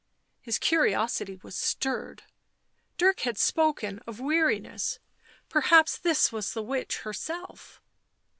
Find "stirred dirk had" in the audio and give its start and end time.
1.55-3.37